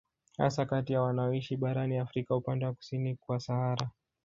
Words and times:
Hasa 0.37 0.65
kati 0.65 0.93
ya 0.93 1.01
wanaoishi 1.01 1.57
barani 1.57 1.97
Afrika 1.97 2.35
upande 2.35 2.65
wa 2.65 2.73
kusini 2.73 3.15
kwa 3.15 3.39
Sahara 3.39 3.89